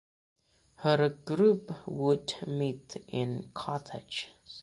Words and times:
Her 0.77 1.09
group 1.09 1.87
would 1.87 2.33
meet 2.47 2.97
in 3.09 3.51
cottages. 3.53 4.31